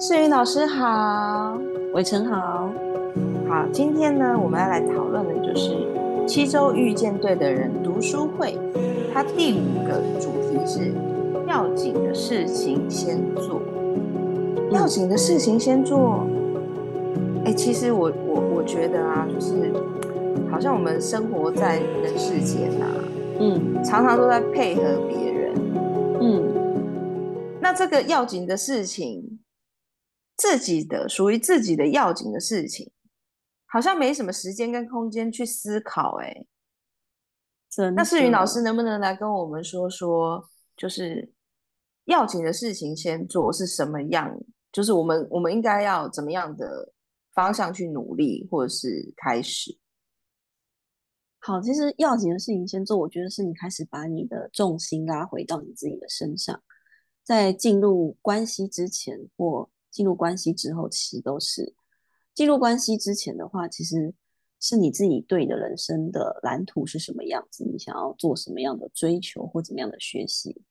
[0.00, 1.58] 世云老师好，
[1.92, 2.70] 伟成好，
[3.48, 5.76] 好，今天呢，我们要来讨论的就是
[6.24, 8.56] 七周遇见对的人读书会，
[9.12, 10.92] 它第五个主题是
[11.48, 13.60] 要紧的事情先做，
[14.70, 16.24] 要紧的事情先做。
[17.44, 19.72] 哎、嗯，其实我我我觉得啊，就是
[20.48, 22.86] 好像我们生活在人世间啊，
[23.40, 25.54] 嗯，常常都在配合别人，
[26.20, 26.44] 嗯，
[27.60, 29.37] 那这个要紧的事情。
[30.38, 32.90] 自己的属于自己的要紧的事情，
[33.66, 36.16] 好像没什么时间跟空间去思考。
[36.22, 36.46] 哎，
[37.94, 41.34] 那世云老师能不能来跟我们说说，就是
[42.04, 44.32] 要紧的事情先做是什么样？
[44.70, 46.92] 就是我们我们应该要怎么样的
[47.34, 49.76] 方向去努力，或者是开始？
[51.40, 56.62] 好，其实要紧的事情先做，我觉得是你开始把你的重心拉回到你自己的身上，
[57.24, 59.68] 在进入关系之前或。
[59.98, 61.74] 进入关系之后，其实都是
[62.32, 64.14] 进入关系之前的话，其实
[64.60, 70.62] 是你自己对你的人生的蓝图是什么样子，你想要做什么样的追求或怎么样的学习。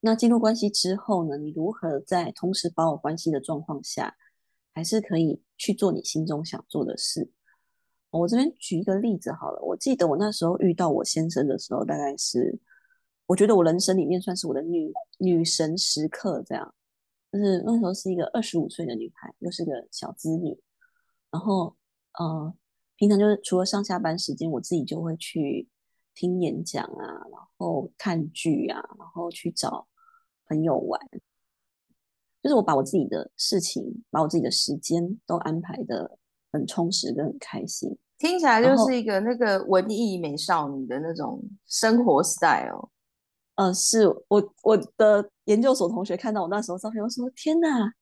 [0.00, 4.14] 那进入关系之后呢，你如何在同时保有关系的状况下，
[4.74, 7.30] 还是可以去做你心中想做的事？
[8.10, 12.58] 我这边举一个例子好了，我记得我那时候遇到我先生的时候，大概是
[13.24, 16.74] 我觉得我人生里面算是我的女女神时刻这样。
[17.30, 20.58] 就是那时候是一个二十五岁的女孩，又是个小资女，
[21.30, 21.76] 然后
[22.18, 22.54] 呃，
[22.96, 25.68] 平常就是除了上下班时间，我自己就会去
[26.14, 29.86] 听演讲啊，然后看剧啊，然后去找
[30.46, 30.98] 朋友玩，
[32.42, 36.18] 就是我把我自己的事情，把我自己的时间都安排的
[36.50, 38.62] 很充实跟很开心，听起来。
[38.62, 42.90] 就是一个那个文艺美少女的那种生活 style。
[43.58, 47.92] 呃，是我我的研究所同学看到我那时候照片，我说天哪，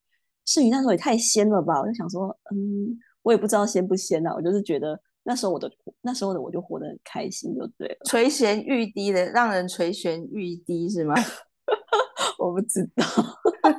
[0.45, 1.81] 是你那时候也太仙了吧！
[1.81, 5.71] 我就想说，嗯，我也不知道仙不仙呐，我就是觉得那时候我的
[6.03, 7.97] 那时候的我就活得很开心，就对了。
[8.05, 11.15] 垂涎欲滴的，让人垂涎欲滴是吗？
[12.39, 13.05] 我不知道，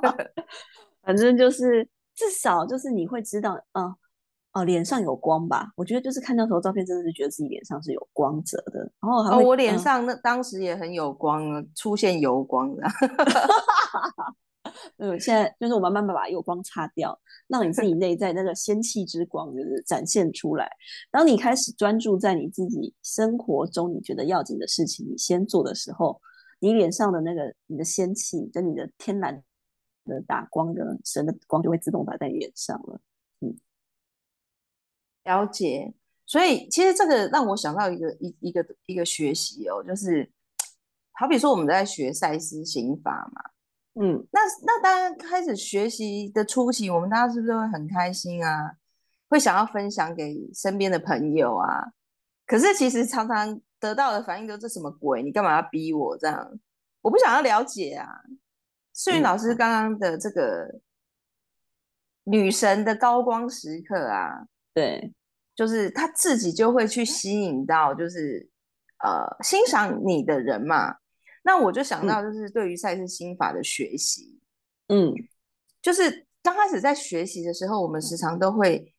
[1.04, 3.96] 反正就是至少就是你会知道，嗯、呃。
[4.58, 5.72] 哦，脸上有光吧？
[5.76, 8.80] 我觉得就是看到时候照片，真的是觉得自己脸上是有光泽的。
[9.02, 12.84] 然后哦，我脸上那当时也很有光啊，出现油光的。
[14.98, 20.70] 嗯，现在就是我慢慢把油光擦掉，让你自己内在那个仙气之光就是展现出来。
[21.12, 26.20] 当你开始专注在你自己生活中你觉得要紧的事情，你先做的时候，
[26.60, 29.42] 你脸上的那个你的仙气跟你的天然
[30.06, 33.00] 的打光的神的光就会自动打在你脸上了。
[35.28, 35.36] 嗯。
[35.36, 35.94] 了解，
[36.26, 40.32] 所以其实这个让我想到一个一一个一个学习哦，就是
[41.12, 43.42] 好比说我们在学赛斯刑法嘛，
[44.02, 48.78] 嗯，那那当然开始学习的初期，我们大家是不是会很开心啊？
[49.28, 51.92] 会想要分享给身边的朋友啊？
[52.46, 55.22] 可是其实常常得到的反应都是什么鬼？
[55.22, 56.60] 你干嘛要逼我这样？
[57.02, 58.08] 我不想要了解啊！
[58.94, 60.80] 世芸老师刚刚的这个
[62.24, 64.48] 女神的高光时刻啊，
[64.82, 65.14] 对。
[65.56, 68.48] 就是他自己就会去吸引到，就是
[69.04, 70.96] 呃欣赏你的人嘛。
[71.44, 74.40] 那我就想到，就是对于赛事心法的学习，
[74.90, 75.12] 嗯，
[75.82, 78.94] 就是刚开始在学习的时候，我们时常都会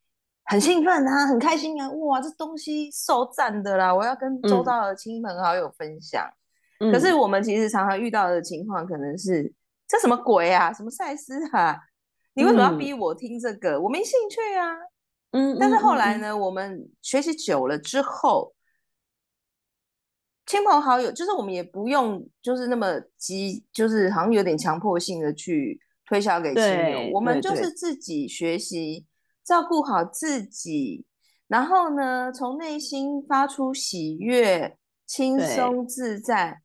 [0.47, 6.29] 很兴奋啊，很开心啊，哇，这东西受赞的啦，我要跟周遭的亲朋好友分享。
[6.81, 9.55] 嗯，可是我们其实常常遇到的情况，可能是
[9.87, 11.79] 这什么鬼啊，什么赛事啊，
[12.35, 13.81] 你为什么要逼我听这个？
[13.81, 14.75] 我没兴趣啊。
[15.33, 18.55] 嗯，但是后来呢，我们学习久了之后，
[20.47, 29.05] 亲朋好友就是我们也不用就是那么急，就是好像有点强迫性的去推销给亲友，我们就是自己学习
[29.45, 31.05] 照顾好自己，
[31.47, 36.63] 然后呢，从内心发出喜悦、轻松自在。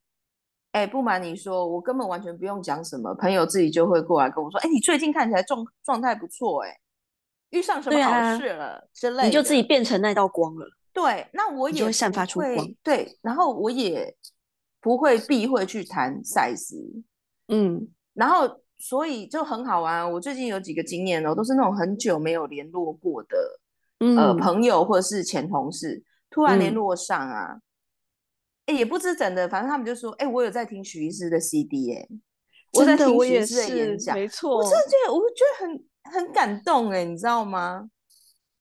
[0.71, 6.79] 哎，不瞒你说，我根本完全不用讲什么，朋友自己就会过来跟我说：“哎，你最近看起来状状态不错。”哎。
[7.53, 10.67] 遇上什么好事了、啊、之类的，你就自己变成那道光了。
[10.91, 12.67] 对，那我也就会散发出光。
[12.83, 14.15] 对，然后我也
[14.81, 16.75] 不会避讳去谈赛斯。
[17.47, 20.11] 嗯，然后所以就很好玩。
[20.11, 23.37] 我最近有几个经验哦，都是那种很久没有联络过的、
[23.99, 27.59] 嗯、呃朋友或者是前同事，突然联络上啊，
[28.65, 32.07] 哎、嗯，也不知怎的，反正他们就说，哎，我有在听许医师的 CD，哎，
[32.73, 35.85] 我在听许医师的演讲，没错，我真的觉得，我觉得很。
[36.11, 37.89] 很感动哎，你知道吗？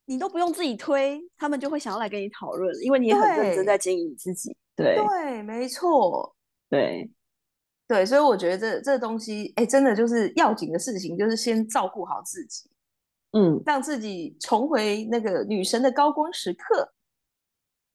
[0.04, 4.56] 你都不用自己推，他们就会想要来跟你讨论，因为你也很认真在经营你自己。
[4.74, 6.34] 对对，对，没错，
[6.68, 7.08] 对
[7.86, 12.68] 对，所以我觉得这这东西，哎，真的就是要紧的事情，就是先照顾好自己，
[13.32, 16.92] 嗯，让自己重回那个女神的高光时刻。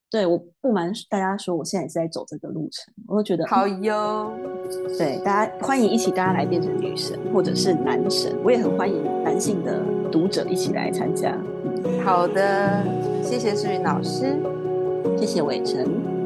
[0.10, 4.32] 对，我不瞒大家说，我现在也是在走这个路程，我都觉得好哟。
[4.98, 9.82] 对，大家欢迎一起，大家来变成女神或者是男神，我也很欢迎男性的
[10.12, 11.38] 读者一起来参加。
[12.06, 12.84] 好的，
[13.22, 14.38] 谢谢诗云老师，
[15.18, 16.17] 谢谢伟成。